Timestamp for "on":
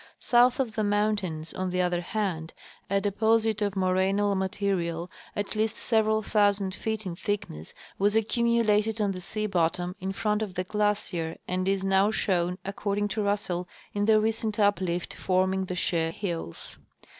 1.53-1.69, 8.99-9.11